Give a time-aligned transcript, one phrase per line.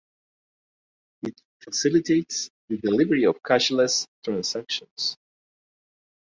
[1.21, 5.15] It facilitates the delivery of cashless transactions.